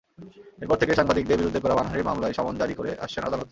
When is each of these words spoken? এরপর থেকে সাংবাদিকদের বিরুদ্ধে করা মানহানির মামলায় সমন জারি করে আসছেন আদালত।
এরপর 0.61 0.77
থেকে 0.77 0.93
সাংবাদিকদের 0.95 1.39
বিরুদ্ধে 1.39 1.63
করা 1.63 1.77
মানহানির 1.79 2.07
মামলায় 2.07 2.33
সমন 2.33 2.55
জারি 2.57 2.73
করে 2.73 2.91
আসছেন 2.99 3.23
আদালত। 3.23 3.47